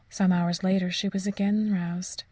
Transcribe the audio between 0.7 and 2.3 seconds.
she was again aroused.